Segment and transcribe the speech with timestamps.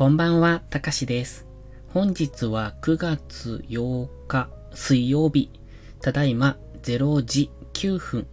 [0.00, 1.46] こんばんは、たかしです。
[1.92, 5.50] 本日は9月8日水曜日、
[6.00, 8.26] ただいま0時9分。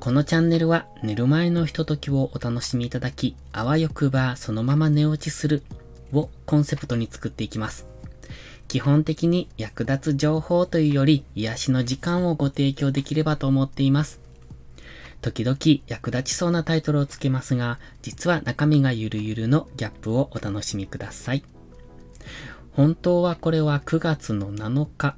[0.00, 5.62] このチャンネルは寝る前のひとときをお楽しみいただき、あわよくばそのまま寝落ちする
[6.12, 7.86] をコンセプトに作っていきます。
[8.66, 14.19] 基本的に役立つ情報というより癒しの時間をご提供できればと思っています。
[15.20, 21.44] 時々役立ちそうなタイトルをつけますが、実は中身がゆるゆるのギャップをお楽しみください。
[22.72, 25.16] 本当はこれは9月の7日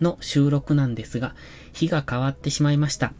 [0.00, 1.34] の収録なんですが、
[1.72, 3.12] 日が変わってしまいました。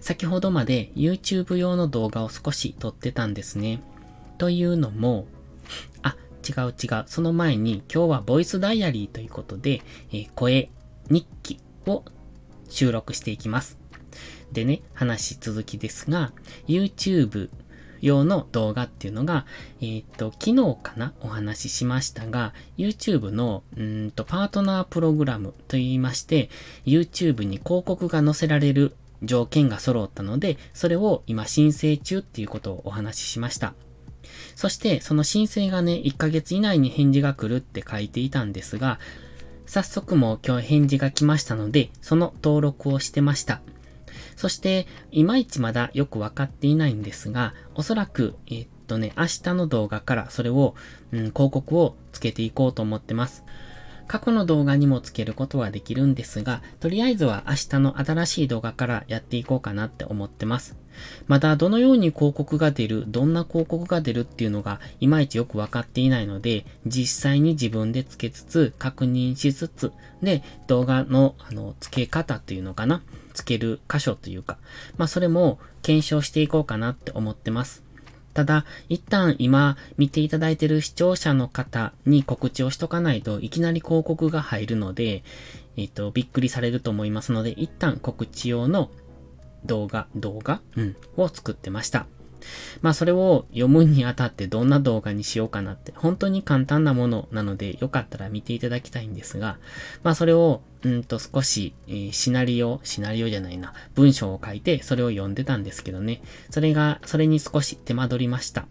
[0.00, 3.82] 先ほどまで YouTube 用の動画を少し撮ってたんですね。
[4.38, 5.26] というのも、
[6.02, 6.16] あ、
[6.48, 7.04] 違う違う。
[7.06, 10.70] その前に今日はボイスダイアリーということで、えー声
[11.10, 12.04] 日記を
[12.68, 13.81] 収録していきます。
[14.52, 16.32] でね、話続きですが、
[16.66, 17.50] YouTube
[18.02, 19.46] 用の動画っていうのが、
[19.80, 26.50] えーっと、昨日かなお話ししましたが、YouTube の、うんと、パートナープログラムと言いまして、
[26.84, 33.74] YouTube に広告が載せられる条件が揃ったので、それを今申請中っていうことをお話ししました。
[34.56, 38.98] そして、その申請がね、1ヶ月以内に返事が来るって書いていたんですが、
[39.66, 43.62] 早速も今日返事が来ましたので、その登録をしてました。
[44.36, 50.74] そして、いまいちまだよくわかっていないんですが、おそらく、えーっとね、明日の動画からそれを、
[51.12, 53.44] うん、広告をつけていこうと思ってます。
[54.08, 60.76] 過去の動画にもつけることはできるんですが、とりあえずは明日の新しい動画からやっていこうかなって思ってます。
[61.26, 74.58] まだどのように広告が出る、どんな広告が出るっていうのがいまいちよくわかっていないので、実際に自分でつけつつ、確認しつつ、で、動画の、あの、付け方っていうのかなつける箇所というか、
[74.96, 77.82] まあそれも検証していこうかなって思ってます。
[78.34, 85.22] ただ、一旦今見ていただいている視聴者の方に告知をしとかないといきなり広告が入るので、
[85.76, 88.90] えっ、と、びっくりされると思いますので、一旦告知用の
[89.64, 90.60] 動画、動画？
[90.76, 90.96] うん。
[91.16, 92.06] を作ってました。
[92.80, 99.58] まあそれを読むにあたってどんな動画にしようかなって、本当に簡単なものなのでよかったら見ていただきたいんですが、
[100.02, 108.66] まあそれを、うんと少し、えーシナリオ、シナリオじゃないな、文章を書いてそれを読んでたんですけどね、それが、それに少し手間取りました。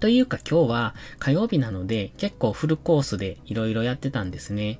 [0.00, 4.78] というか今日は火曜日なので結構フルコースで色々やってたんですね。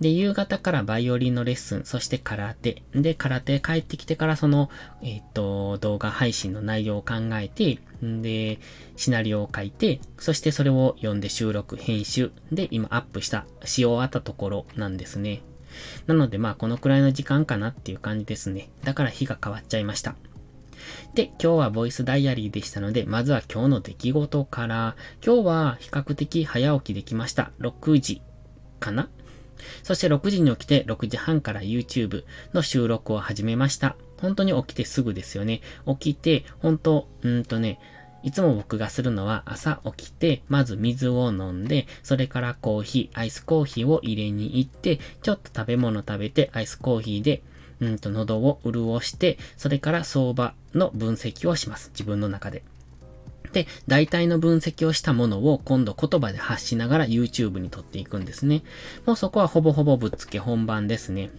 [0.00, 2.82] で、夕方からバイオリンのレッスン、そして空手。
[2.92, 4.70] で、空手帰ってきてからその、
[5.02, 8.58] えっ、と、動画配信の内容を考えて、んで、
[8.96, 12.32] シナリオを書いて、そしてそれを読んで収録、編集。
[12.50, 15.42] で、今アップした、し終わったところなんですね。
[16.06, 18.68] なのでまあこのくらいの時間かなっていう感じですね。
[18.84, 20.14] だから日が変わっちゃいました。
[21.14, 27.52] で、今日はボイスダイアリーでしたので、まずは今日の出来事から、今日は比較的早起きできました。
[27.60, 28.22] 6時
[28.80, 29.08] かな
[29.82, 33.96] そして6時に起きて6時半から YouTube の収録を始めました。
[34.20, 35.60] 本当に起きてすぐですよね。
[35.86, 37.80] 起きて、本当、うんとね、
[38.22, 47.42] いつも僕がするのは朝起きて、まず水を飲んで、それからコーヒー、アイスコーヒーを入れに行って、ちょっと食べ物食べて、アイスコーヒーで、
[47.80, 51.90] うんと喉を潤して、それから相場の分析をします。
[51.92, 52.62] 自分の中で。
[53.52, 58.62] で、大体の分析をしたものを今度言葉で発しながら YouTube に撮っていくんですね。
[59.06, 61.30] もうそこはほぼほぼぶっつけ本番ですね。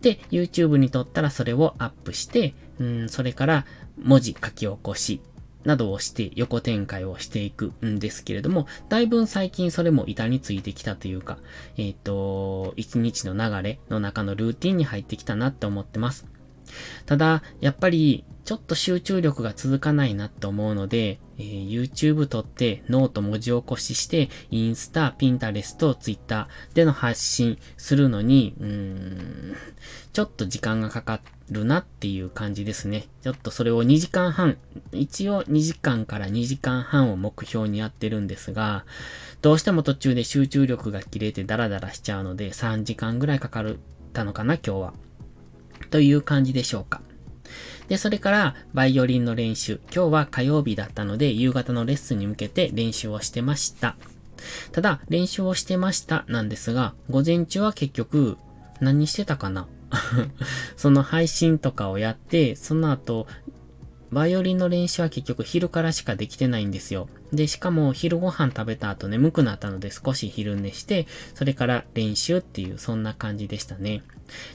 [0.00, 3.66] で、YouTube に撮ったらそれをアップして、うん、それから
[3.98, 5.20] 文字書き起こし、
[5.64, 11.38] などをして横展開をしていくんですけれども、だいぶ最近それも板についてきたというか、
[11.76, 16.26] えっ、と、一日の流れの中のルーティンに入ってきたなって思ってます。
[17.06, 29.56] ただ、やっぱり、ちょっと集中力が続かないなって思うので、えー YouTube 撮ってノート文字起こしして、インスタ、ピンタレスト、ツイッターでの発信するのに、うーん、
[30.12, 31.20] ちょっと時間がかか
[31.50, 33.06] るなっていう感じですね。
[33.22, 34.58] ちょっとそれを2時間半、
[34.92, 38.84] 一応2時間から2時間半を目標にやってるんですが、
[39.40, 43.78] どうしても途中で集中力が切れてダラダラしちゃうので、3時間ぐらいかかる
[44.12, 44.94] たのかな、今日は。
[45.90, 47.00] という感じでしょうか。
[47.90, 49.80] で、それから、バイオリンの練習。
[49.92, 53.96] 今日は火曜日だったので、夕方のレッスンに向けて練習をしてました。
[54.70, 58.38] ただ、練習をしてましたなんですが、午前中は結局、
[58.80, 59.66] 何してたかな？
[60.76, 63.26] その配信とかをやって、その後、
[64.12, 67.08] バイオリンの練習は結局昼からしかできてないんですよ。
[67.32, 74.04] で、しかも昼ご飯食べた後眠くなったので少し昼寝して、それから練習っていうそんな感じでしたね。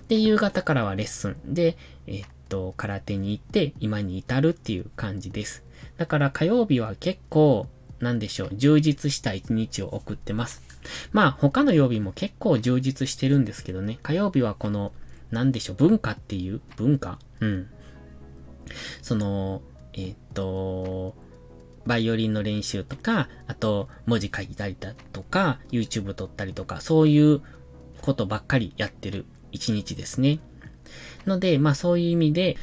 [0.07, 1.77] で、夕方からはレッスンで、
[2.07, 5.63] えっと、空手に行って今に至るっていう感じです。
[5.97, 7.67] だから火曜日は結構
[7.99, 10.61] なんでしょう、充実した一日を送ってます。
[11.11, 14.91] まあ、他の曜日も結構充実してるんですけどね、火曜日はこの、
[15.31, 17.17] なんでしょう、文化っていう文化？
[17.39, 17.67] うん。
[19.01, 19.61] その、
[19.93, 21.15] えー、っと、
[21.85, 27.41] バイオリンの練習とか、あと文字書いたりだとか、YouTube 撮ったりとか、そういう
[28.01, 30.39] ことばっかりやってる一日ですね。
[31.25, 32.57] ので、まあそういう意味で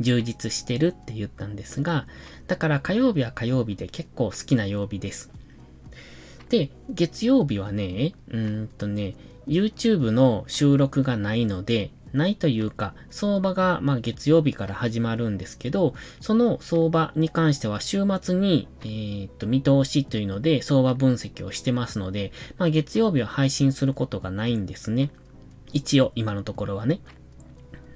[0.00, 2.06] 充実してるって言ったんですが、
[2.46, 5.30] だから火曜日は火曜日で結構好きな曜日です。
[6.48, 9.14] で、月曜日はね、うんとね、
[9.46, 25.10] YouTube の収録がないので、ないというか、相場が、まあ、月曜日から始まるんですけど、その相場に関しては週末に、えー、っと、見通しというので相場分析をしてますので、まあ、月曜日は配信することがないんですね。
[25.72, 27.00] 一応、今のところはね。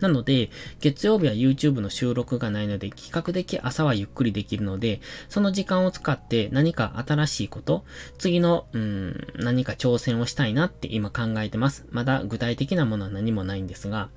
[0.03, 0.51] なので、
[0.81, 7.85] 月曜日は YouTube の収録がないので、比較的朝はゆっくりできるので、その時間を使って何か新しいこと、
[8.19, 11.87] 次の、うん、何か挑戦をしたいなって今考えてます。
[11.91, 14.09] まだ具体的なものは何もないんですが、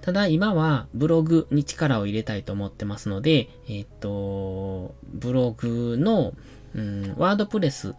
[0.00, 6.34] ただ今はブログに力を入れたいと思ってますので、えっ、と、ブログの、
[6.74, 7.94] うん、ワードプレス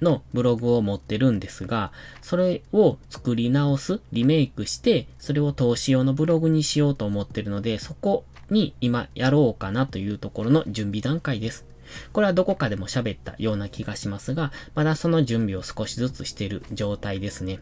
[0.00, 1.92] のブログを持ってるんですが、
[2.22, 11.64] それを作り直す、リメイクして、それを投資用のブログにしようと思ってるので、そこに今やろうかなというところの準備段階です。
[12.12, 17.60] これはどこかでも喋ったような気がしますが、まだその準備を少しずつしている状態ですね。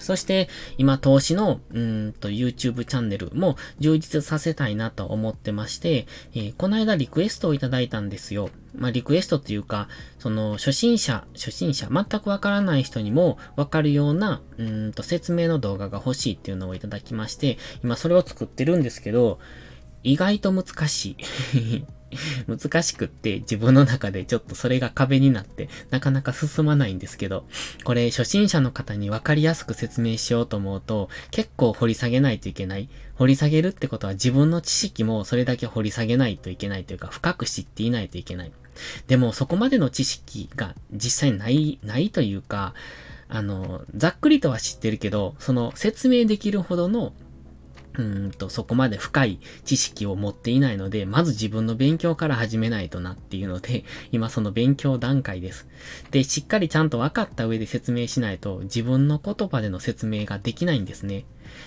[0.00, 0.48] そして、
[0.78, 8.50] 今、投資の、うんと、YouTube チャンネルも充実させたいなと思ってまして、えー、この間リクエストをいただいたんですよ。
[8.74, 9.88] まあ、リクエストっていうか、
[10.18, 19.38] その、初心者、初心者、全くわからない人にもわかるような、うんと、説明の動画が欲しいっていうのをいただきまして、今それを作ってるんですけど、
[20.02, 21.16] 意外と難し
[21.54, 21.84] い。
[22.46, 27.46] 難しくって自分の中でちょっとそれが壁になってなかなか進まないんですけど、
[27.84, 32.88] これ初心者の方にわかりやすく説明しようと思うと結構掘り下げないといけない。
[33.14, 38.52] 掘り下げるってことは自分の知識もそれだけ掘り下げないといけないというか深く知っていないといけない。
[39.06, 42.74] でもそこまでの知識が実際ない、ないというか、
[43.28, 47.12] あの、ざっくりとは知ってるけど、その説明できるほどの
[47.98, 55.66] うんと、そこまで深い知識を持っていないので、まず自分の勉強から始めないとなっていうので、 今その勉強段階です。
[56.10, 61.24] で、しっかりちゃんと分かった上で説明しないと、自分の言葉での説明ができないんですね。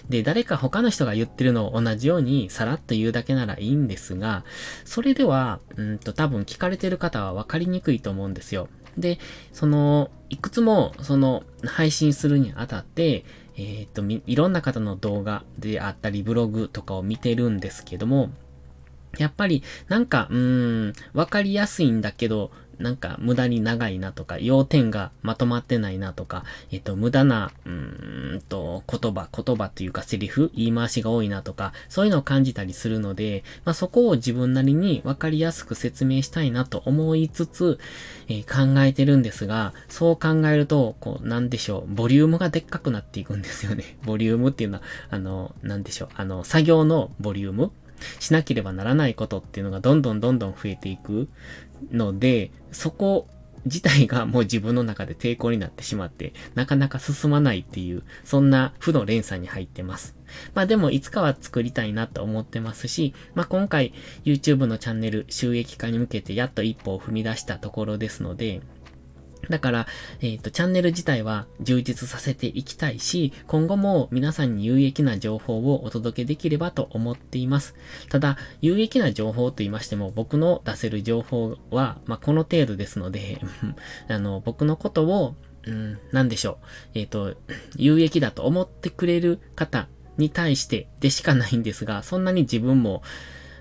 [0.10, 4.44] で、誰か他の人が言ってるのを同じようにさらっと言うだけならいいんですが、
[4.86, 8.68] それでは、うんと多分聞かれてる方は分かりにくいと思うんですよ。
[8.98, 9.20] で、
[9.54, 13.24] その、いくつも、その、配信するにあたって、
[13.62, 18.30] えっ、と、いろんな方の動画であったり、ブログとかを見てるんですけども、
[19.18, 37.80] やっぱり、なんか、うーん、わかりやすいんだけど、なんか無駄に長いなとか、要点がまとまってないなとか、えっと、無駄な、うーんと、言葉、言葉というかセリフ、言い回しが多いなとか、そういうのを感じたりするので、まあ、そこを自分なりにわかりやすく説明したいなと思いつつ、
[38.30, 43.98] えー、考えてるんですが、そう考えると、こう、なんでしょう、ボリュームがでっかくなっていくんですよね。
[44.06, 47.72] ボリュームっていうのは、あの、なんでしょう、あの、作業のボリューム
[48.19, 51.27] しなければならないことっていうのがどんどんどんどん増えていく
[51.91, 53.27] ので、そこ
[53.65, 60.15] 自体がもう自分の中で抵抗になってしまって、なかなか進まないっていう、そんな負の連鎖に入ってます。
[60.53, 68.62] まあでもいつかは作りたいなと思ってますし、まあ今回 YouTube のチャンネル収益化に向けてやっと一歩を踏み出したところですので、
[69.50, 69.88] だから、
[70.22, 77.75] えっ、ー、と、チャンネル自体は充実させていきたいし、今後も皆さんに有益な情報をお届けできればと思っています。
[78.10, 83.41] ただ、有益な情報と言いましても、僕の出せる情報は、まあ、この程度ですので
[84.10, 87.00] あの、僕のことを、うん、なんでしょう。
[87.00, 87.36] えっ、ー、と、
[87.75, 93.01] 有益だと思ってくれる方に対してでしかないんですが、そんなに自分も、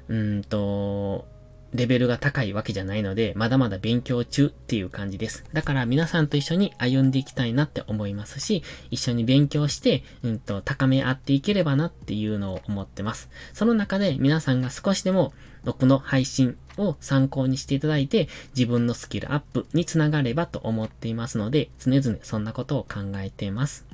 [0.09, 1.27] うんと、
[1.75, 5.45] レベルが高いわけじゃないので、まだまだ勉強中っていう感じです。
[5.53, 13.29] だから皆さんと一緒に歩んでいきたいなって思いますし、一緒に勉強して、うんと、高め合っていければなっていうのを思ってます。
[13.53, 15.33] その中で皆さんが少しでも
[15.65, 23.87] 僕の配信を参考にしていただいて、自分のスキルアップにつながればと思っていますので、常々そんなことを考えています。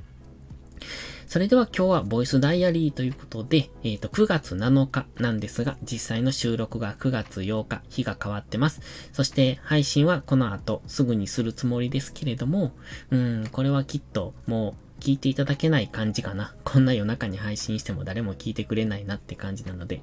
[1.27, 8.81] それでは今日はボイスダイアリーということで、えっ、ー、と、9月7日なんですが、実際の収録が9月8日、日が変わってます。
[9.11, 12.71] そして配信はこの後すぐにするつもりですけれども、
[13.11, 16.55] うん、これはきっともう聞いていただけない感じかな。
[16.63, 20.01] こんな夜中に配信しても誰も聞いてくれないなって感じなので、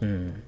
[0.00, 0.42] うん、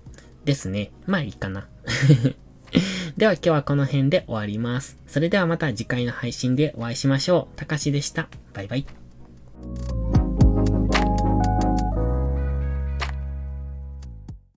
[0.45, 0.93] ですね。
[1.07, 1.69] まあいいかな。
[3.17, 4.99] では今日はこの辺で終わります。
[5.07, 7.57] それではまた次回の配信でお会いしましょう。
[7.57, 8.29] たかしでした。
[8.55, 8.87] バイバイ。